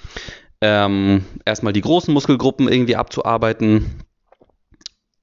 [0.60, 4.04] ähm, erstmal die großen Muskelgruppen irgendwie abzuarbeiten,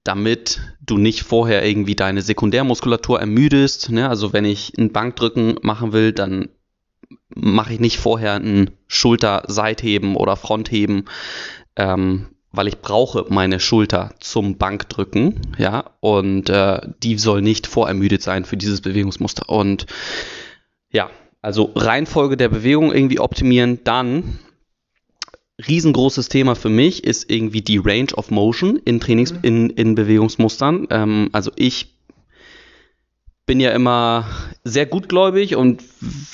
[0.07, 3.91] damit du nicht vorher irgendwie deine Sekundärmuskulatur ermüdest.
[3.91, 4.09] Ne?
[4.09, 6.49] Also wenn ich ein Bankdrücken machen will, dann
[7.35, 11.07] mache ich nicht vorher ein Schulter-Seitheben oder Frontheben,
[11.77, 18.23] ähm, weil ich brauche meine Schulter zum Bankdrücken, ja, und äh, die soll nicht vorermüdet
[18.23, 19.51] sein für dieses Bewegungsmuster.
[19.51, 19.87] Und
[20.91, 21.11] ja,
[21.43, 24.39] also Reihenfolge der Bewegung irgendwie optimieren, dann
[25.59, 29.39] riesengroßes Thema für mich ist irgendwie die Range of Motion in Trainings, mhm.
[29.43, 30.87] in, in Bewegungsmustern.
[30.91, 31.97] Ähm, also ich
[33.47, 34.27] bin ja immer
[34.65, 35.81] sehr gutgläubig und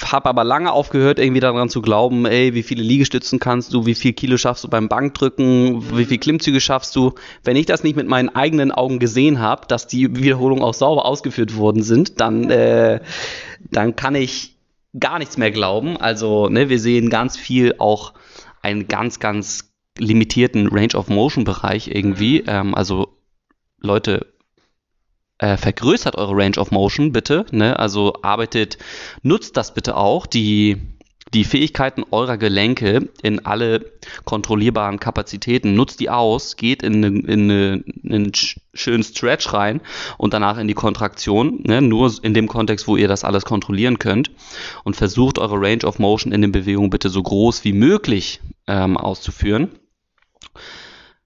[0.02, 3.94] habe aber lange aufgehört, irgendwie daran zu glauben, ey, wie viele Liegestützen kannst du, wie
[3.94, 7.12] viel Kilo schaffst du beim Bankdrücken, wie viel Klimmzüge schaffst du.
[7.44, 11.04] Wenn ich das nicht mit meinen eigenen Augen gesehen habe, dass die Wiederholungen auch sauber
[11.04, 13.00] ausgeführt worden sind, dann, äh,
[13.70, 14.56] dann kann ich
[14.98, 15.98] gar nichts mehr glauben.
[15.98, 18.14] Also, ne, wir sehen ganz viel auch
[18.62, 22.42] einen ganz, ganz limitierten Range of Motion Bereich irgendwie.
[22.42, 22.48] Mhm.
[22.48, 23.18] Ähm, also
[23.78, 24.32] Leute,
[25.38, 27.44] äh, vergrößert eure Range of Motion bitte.
[27.50, 27.78] Ne?
[27.78, 28.78] Also arbeitet,
[29.22, 30.80] nutzt das bitte auch, die,
[31.34, 33.92] die Fähigkeiten eurer Gelenke in alle
[34.24, 35.74] kontrollierbaren Kapazitäten.
[35.74, 38.32] Nutzt die aus, geht in, eine, in, eine, in einen
[38.74, 39.80] schönen Stretch rein
[40.18, 41.60] und danach in die Kontraktion.
[41.62, 41.80] Ne?
[41.80, 44.30] Nur in dem Kontext, wo ihr das alles kontrollieren könnt.
[44.84, 48.96] Und versucht eure Range of Motion in den Bewegungen bitte so groß wie möglich ähm,
[48.96, 49.70] auszuführen.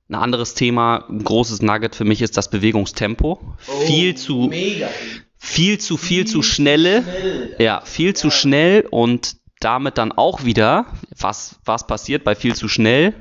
[0.08, 3.40] Ein anderes Thema, ein großes Nugget für mich ist das Bewegungstempo.
[3.40, 4.88] Oh, viel zu mega.
[5.36, 7.56] viel zu viel, viel zu schnelle, schnell.
[7.58, 8.14] ja, viel ja.
[8.14, 10.86] zu schnell und damit dann auch wieder,
[11.18, 13.14] was was passiert bei viel zu schnell?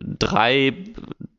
[0.00, 0.74] Drei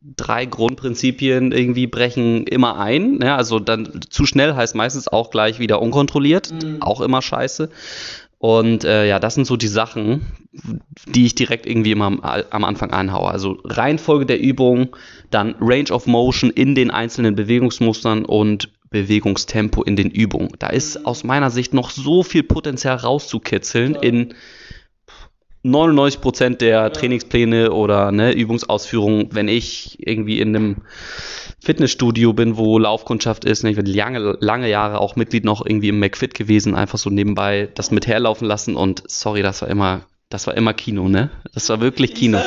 [0.01, 3.19] drei Grundprinzipien irgendwie brechen immer ein.
[3.21, 6.81] Ja, also dann zu schnell heißt meistens auch gleich wieder unkontrolliert, mhm.
[6.81, 7.69] auch immer scheiße.
[8.37, 10.27] Und äh, ja, das sind so die Sachen,
[11.07, 13.31] die ich direkt irgendwie immer am, am, Anfang anhaue.
[13.31, 14.95] Also Reihenfolge der Übung,
[15.31, 20.51] dann Range of Motion in den einzelnen Bewegungsmustern und Bewegungstempo in den Übungen.
[20.57, 24.33] Da ist aus meiner Sicht noch so viel Potenzial rauszukitzeln in
[25.65, 30.75] 99% der Trainingspläne oder ne, Übungsausführungen, wenn ich irgendwie in einem
[31.59, 33.65] Fitnessstudio bin, wo Laufkundschaft ist.
[33.65, 37.67] Ich bin lange, lange Jahre auch Mitglied noch irgendwie im McFit gewesen, einfach so nebenbei
[37.75, 41.31] das mit herlaufen lassen und sorry, das war immer, das war immer Kino, ne?
[41.53, 42.39] Das war wirklich Kino.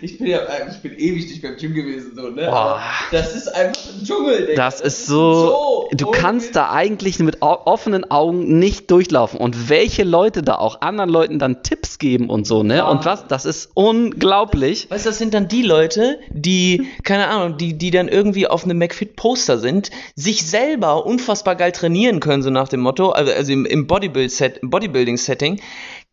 [0.00, 2.46] Ich bin ja, ich bin ewig nicht beim Gym gewesen, so, ne?
[2.46, 2.80] Boah.
[3.10, 4.54] Das ist einfach ein Dschungel, Digga.
[4.54, 9.38] Das ist so, so du kannst da eigentlich mit offenen Augen nicht durchlaufen.
[9.38, 12.76] Und welche Leute da auch anderen Leuten dann Tipps geben und so, ne?
[12.76, 12.88] Ja.
[12.88, 14.90] Und was, das ist unglaublich.
[14.90, 18.64] Weißt du, das sind dann die Leute, die, keine Ahnung, die, die dann irgendwie auf
[18.64, 23.52] einem McFit-Poster sind, sich selber unfassbar geil trainieren können, so nach dem Motto, also, also
[23.52, 25.60] im, im Bodybuilding-Setting,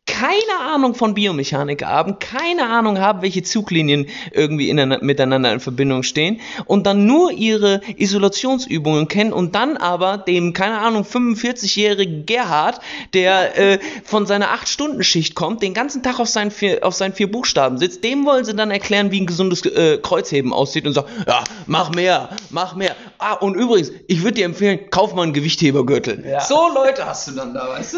[0.05, 6.03] keine Ahnung von Biomechanik haben, keine Ahnung haben, welche Zuglinien irgendwie in, miteinander in Verbindung
[6.03, 12.81] stehen und dann nur ihre Isolationsübungen kennen und dann aber dem, keine Ahnung, 45-jährigen Gerhard,
[13.13, 17.31] der äh, von seiner 8-Stunden-Schicht kommt, den ganzen Tag auf seinen, vier, auf seinen vier
[17.31, 21.07] Buchstaben sitzt, dem wollen sie dann erklären, wie ein gesundes äh, Kreuzheben aussieht und sagen,
[21.25, 22.97] ja, mach mehr, mach mehr.
[23.19, 26.25] Ah, und übrigens, ich würde dir empfehlen, kauf mal einen Gewichthebergürtel.
[26.27, 26.41] Ja.
[26.41, 27.97] So Leute hast du dann da, weißt du?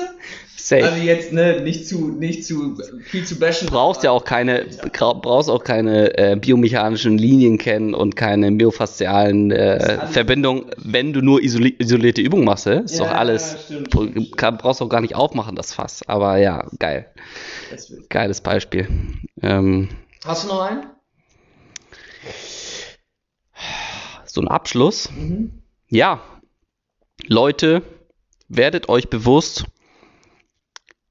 [0.58, 0.84] Safe.
[0.84, 3.68] Also jetzt ne, nicht zu nicht zu viel zu bashen.
[3.68, 10.08] Brauchst ja auch keine brauchst auch keine äh, biomechanischen Linien kennen und keine myofaszialen äh,
[10.08, 13.72] Verbindungen, wenn du nur isoli isolierte Übungen machst, ist ja, doch alles
[14.38, 17.08] kann, brauchst auch gar nicht aufmachen das Fass, aber ja, geil.
[18.10, 18.88] Geiles Beispiel.
[19.42, 19.90] Ähm,
[20.24, 20.86] Hast du noch einen?
[24.26, 25.10] So ein Abschluss?
[25.12, 25.62] Mhm.
[25.90, 26.22] Ja.
[27.28, 27.82] Leute,
[28.48, 29.66] werdet euch bewusst,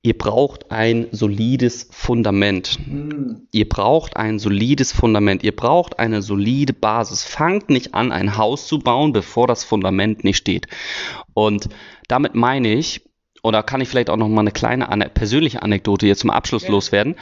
[0.05, 2.79] ihr braucht ein solides Fundament.
[2.87, 3.49] Mhm.
[3.51, 5.43] Ihr braucht ein solides Fundament.
[5.43, 7.25] Ihr braucht eine solide Basis.
[7.25, 10.69] Fangt nicht an, ein Haus zu bauen, bevor das Fundament nicht steht.
[11.33, 11.71] Und
[12.07, 13.01] damit meine ich,
[13.43, 16.65] oder kann ich vielleicht auch noch mal eine kleine eine persönliche Anekdote hier zum Abschluss
[16.65, 16.71] ja.
[16.71, 17.17] loswerden.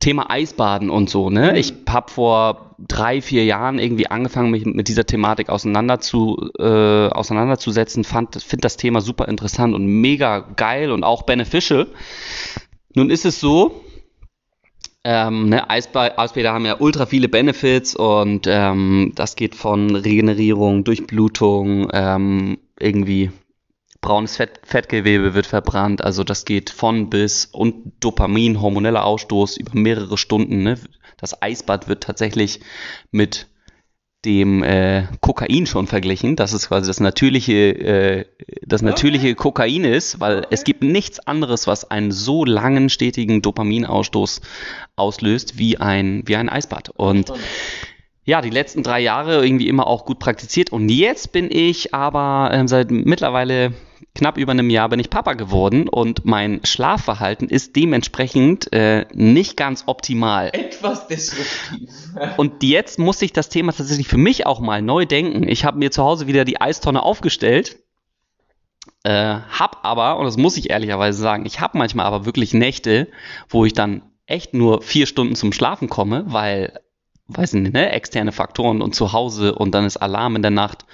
[0.00, 1.50] Thema Eisbaden und so, ne?
[1.50, 1.56] Mhm.
[1.56, 7.08] Ich habe vor drei, vier Jahren irgendwie angefangen, mich mit dieser Thematik auseinander zu, äh,
[7.08, 11.88] auseinanderzusetzen, fand, finde das Thema super interessant und mega geil und auch beneficial.
[12.94, 13.84] Nun ist es so,
[15.04, 20.84] Ähm, ne, Eisba Eisbäder haben ja ultra viele Benefits und ähm, das geht von Regenerierung,
[20.84, 23.30] Durchblutung, ähm, irgendwie
[24.00, 29.72] braunes Fett, Fettgewebe wird verbrannt, also das geht von bis und Dopamin, hormoneller Ausstoß über
[29.74, 30.62] mehrere Stunden.
[30.62, 30.78] Ne?
[31.16, 32.60] Das Eisbad wird tatsächlich
[33.10, 33.48] mit
[34.24, 38.24] dem äh, Kokain schon verglichen, dass es quasi das natürliche, äh,
[38.66, 44.40] das natürliche Kokain ist, weil es gibt nichts anderes, was einen so langen, stetigen Dopaminausstoß
[44.96, 46.90] auslöst wie ein, wie ein Eisbad.
[46.90, 47.32] Und
[48.24, 50.70] ja, die letzten drei Jahre irgendwie immer auch gut praktiziert.
[50.70, 53.72] Und jetzt bin ich aber äh, seit mittlerweile
[54.14, 59.56] knapp über einem Jahr bin ich Papa geworden und mein Schlafverhalten ist dementsprechend äh, nicht
[59.56, 60.50] ganz optimal.
[60.52, 61.90] Etwas disruptiv.
[62.36, 65.48] Und jetzt muss ich das Thema tatsächlich für mich auch mal neu denken.
[65.48, 67.78] Ich habe mir zu Hause wieder die Eistonne aufgestellt,
[69.04, 73.08] äh, hab aber, und das muss ich ehrlicherweise sagen, ich habe manchmal aber wirklich Nächte,
[73.48, 76.80] wo ich dann echt nur vier Stunden zum Schlafen komme, weil,
[77.28, 80.84] weiß nicht, ne, externe Faktoren und zu Hause und dann ist Alarm in der Nacht.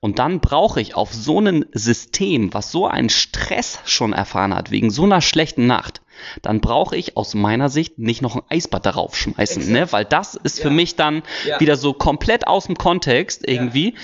[0.00, 4.70] Und dann brauche ich auf so ein System, was so einen Stress schon erfahren hat,
[4.70, 6.00] wegen so einer schlechten Nacht,
[6.42, 9.92] dann brauche ich aus meiner Sicht nicht noch ein Eisbad darauf schmeißen, ne?
[9.92, 10.64] weil das ist ja.
[10.64, 11.60] für mich dann ja.
[11.60, 13.90] wieder so komplett aus dem Kontext irgendwie.
[13.90, 14.00] Ja.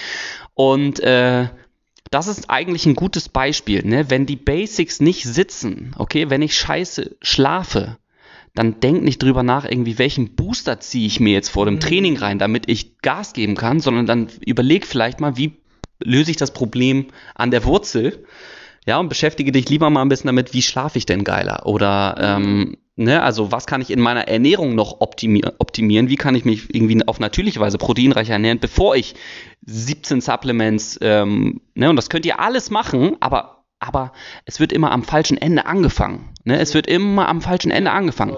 [0.55, 1.49] Und äh,
[2.11, 4.11] das ist eigentlich ein gutes Beispiel, ne?
[4.11, 7.97] wenn die Basics nicht sitzen, okay, wenn ich scheiße schlafe,
[8.55, 11.81] dann denk nicht drüber nach, irgendwie, welchen Booster ziehe ich mir jetzt vor dem mhm.
[11.81, 15.57] Training rein, damit ich Gas geben kann, sondern dann überleg vielleicht mal, wie
[15.99, 18.25] löse ich das Problem an der Wurzel,
[18.87, 21.67] ja, und beschäftige dich lieber mal ein bisschen damit, wie schlafe ich denn geiler?
[21.67, 26.09] Oder, ähm, ne, also was kann ich in meiner Ernährung noch optimier optimieren?
[26.09, 29.17] Wie kann ich mich irgendwie auf natürliche Weise proteinreich ernähren, bevor ich
[29.67, 34.13] 17 Supplements, ähm, ne, und das könnt ihr alles machen, aber aber
[34.47, 36.31] es wird immer am falschen Ende angefangen.
[36.45, 36.59] Ne?
[36.59, 38.37] Es wird immer am falschen Ende angefangen.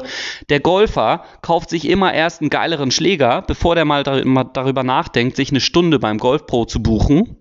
[0.49, 5.51] Der Golfer kauft sich immer erst einen geileren Schläger, bevor der mal darüber nachdenkt, sich
[5.51, 7.37] eine Stunde beim Golfpro zu buchen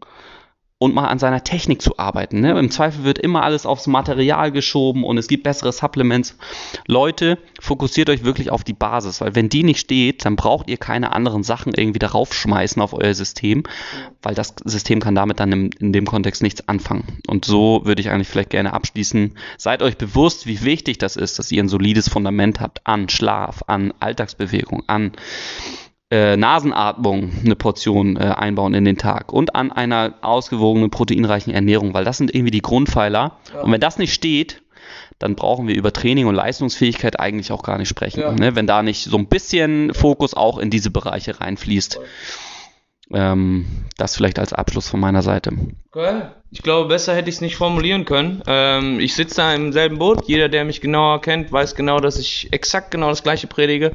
[0.80, 2.42] und mal an seiner Technik zu arbeiten.
[2.42, 2.58] Ne?
[2.58, 6.38] Im Zweifel wird immer alles aufs Material geschoben und es gibt bessere Supplements.
[6.86, 10.78] Leute, fokussiert euch wirklich auf die Basis, weil wenn die nicht steht, dann braucht ihr
[10.78, 13.63] keine anderen Sachen irgendwie darauf schmeißen auf euer System,
[14.22, 17.22] weil das System kann damit dann im, in dem Kontext nichts anfangen.
[17.28, 19.34] Und so würde ich eigentlich vielleicht gerne abschließen.
[19.58, 23.63] Seid euch bewusst, wie wichtig das ist, dass ihr ein solides Fundament habt an Schlaf,
[23.66, 25.13] an Alltagsbewegung, an
[26.10, 31.93] äh, Nasenatmung eine Portion äh, einbauen in den Tag und an einer ausgewogenen, proteinreichen Ernährung,
[31.93, 33.38] weil das sind irgendwie die Grundpfeiler.
[33.54, 33.62] Ja.
[33.62, 34.63] Und wenn das nicht steht,
[35.20, 38.22] dann brauchen wir über Training und Leistungsfähigkeit eigentlich auch gar nicht sprechen.
[38.22, 38.32] Ja.
[38.32, 38.56] Ne?
[38.56, 42.00] Wenn da nicht so ein bisschen Fokus auch in diese Bereiche reinfließt.
[43.13, 43.65] Ähm,
[43.98, 45.52] das vielleicht als Abschluss von meiner Seite.
[45.91, 46.34] Geil.
[46.49, 48.41] Ich glaube, besser hätte ich es nicht formulieren können.
[48.47, 50.29] Ähm, ich sitze da im selben Boot.
[50.29, 53.91] Jeder, der mich genauer kennt, weiß genau, dass ich exakt genau das gleiche predige.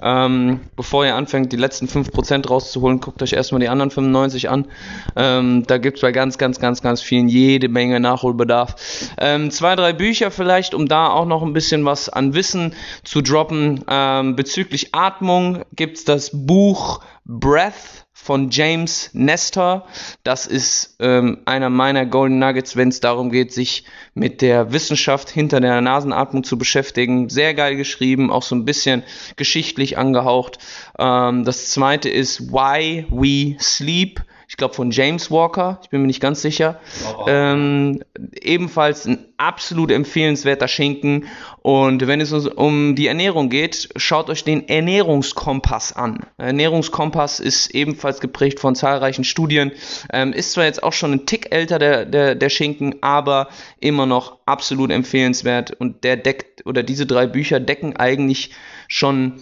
[0.00, 4.66] Ähm, bevor ihr anfängt, die letzten 5% rauszuholen, guckt euch erstmal die anderen 95 an.
[5.14, 8.74] Ähm, da gibt es bei ganz, ganz, ganz, ganz vielen jede Menge Nachholbedarf.
[9.18, 13.20] Ähm, zwei, drei Bücher vielleicht, um da auch noch ein bisschen was an Wissen zu
[13.20, 13.84] droppen.
[13.88, 19.84] Ähm, bezüglich Atmung gibt es das Buch Breath von James Nestor.
[20.22, 25.28] Das ist ähm, einer meiner Golden Nuggets, wenn es darum geht, sich mit der Wissenschaft
[25.28, 27.28] hinter der Nasenatmung zu beschäftigen.
[27.30, 29.02] Sehr geil geschrieben, auch so ein bisschen
[29.34, 30.58] geschichtlich angehaucht.
[31.00, 34.20] Ähm, das zweite ist Why We Sleep
[34.52, 36.78] ich glaube von James Walker, ich bin mir nicht ganz sicher.
[37.26, 38.02] Ähm,
[38.38, 41.26] ebenfalls ein absolut empfehlenswerter Schinken.
[41.62, 46.26] Und wenn es um die Ernährung geht, schaut euch den Ernährungskompass an.
[46.36, 49.72] Ernährungskompass ist ebenfalls geprägt von zahlreichen Studien.
[50.12, 53.48] Ähm, ist zwar jetzt auch schon ein Tick älter, der, der, der Schinken, aber
[53.80, 55.70] immer noch absolut empfehlenswert.
[55.70, 58.50] Und der deckt, oder diese drei Bücher decken eigentlich
[58.86, 59.40] schon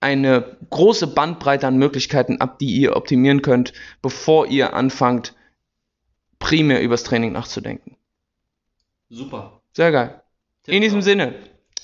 [0.00, 5.34] eine große Bandbreite an Möglichkeiten ab, die ihr optimieren könnt, bevor ihr anfangt,
[6.38, 7.96] primär übers Training nachzudenken.
[9.08, 9.60] Super.
[9.72, 10.22] Sehr geil.
[10.66, 11.34] In diesem Sinne,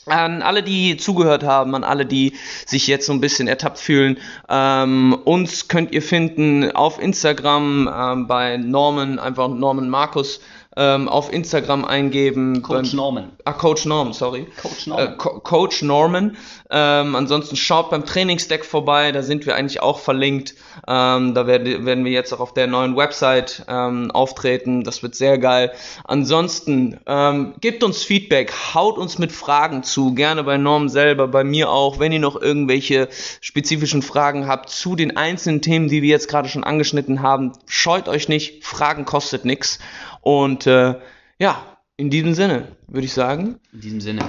[0.07, 2.35] an alle, die zugehört haben, an alle, die
[2.67, 8.27] sich jetzt so ein bisschen ertappt fühlen, ähm, uns könnt ihr finden auf Instagram ähm,
[8.27, 10.41] bei Norman, einfach Norman Markus
[10.77, 12.63] ähm, auf Instagram eingeben.
[12.63, 13.33] Coach beim, Norman.
[13.45, 14.47] Ah, Coach Norman, sorry.
[14.61, 15.09] Coach Norman.
[15.09, 16.37] Äh, Co Coach Norman.
[16.71, 20.55] Ähm, ansonsten schaut beim Trainingsdeck vorbei, da sind wir eigentlich auch verlinkt.
[20.89, 24.83] Ähm, da werden, werden wir jetzt auch auf der neuen Website ähm, auftreten.
[24.83, 25.73] Das wird sehr geil.
[26.05, 31.45] Ansonsten ähm, gebt uns Feedback, haut uns mit Fragen zu, gerne bei Norm selber, bei
[31.45, 31.99] mir auch.
[31.99, 33.09] Wenn ihr noch irgendwelche
[33.43, 38.09] spezifischen Fragen habt zu den einzelnen Themen, die wir jetzt gerade schon angeschnitten haben, scheut
[38.09, 38.65] euch nicht.
[38.65, 39.79] Fragen kostet nichts.
[40.23, 40.95] Und äh,
[41.39, 43.61] ja, in diesem Sinne würde ich sagen.
[43.73, 44.23] In diesem Sinne.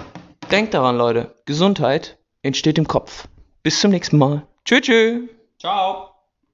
[0.51, 1.33] Denkt daran, Leute.
[1.45, 3.27] Gesundheit entsteht im Kopf.
[3.63, 4.45] Bis zum nächsten Mal.
[4.65, 5.27] Tschö.
[5.57, 6.12] Ciao.